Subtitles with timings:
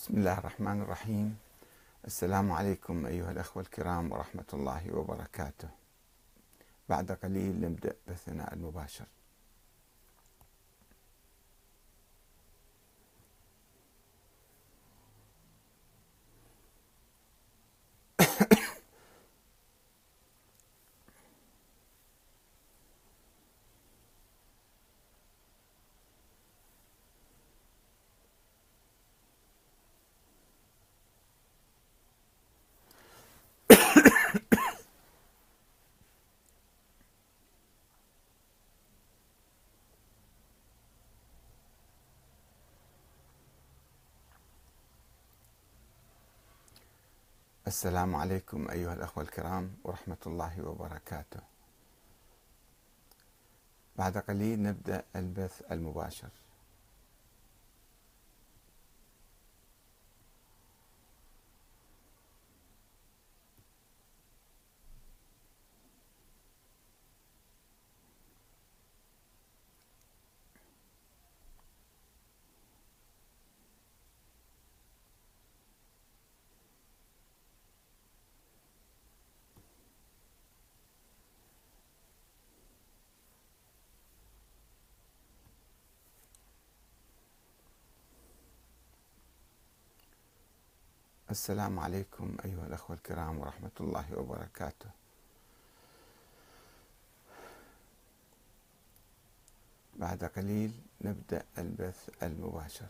[0.00, 1.38] بسم الله الرحمن الرحيم.
[2.04, 5.68] السلام عليكم أيها الأخوة الكرام ورحمة الله وبركاته.
[6.88, 9.04] بعد قليل نبدأ بثنا المباشر.
[47.70, 51.40] السلام عليكم أيها الأخوة الكرام ورحمة الله وبركاته.
[53.96, 56.28] بعد قليل نبدأ البث المباشر.
[91.30, 94.90] السلام عليكم أيها الأخوة الكرام ورحمة الله وبركاته.
[99.96, 102.86] بعد قليل نبدأ البث المباشر.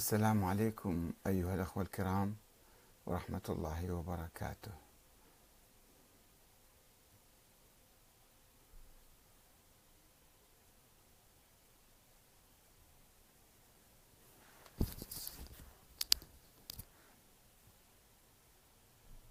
[0.00, 2.36] السلام عليكم أيها الأخوة الكرام
[3.06, 4.70] ورحمة الله وبركاته.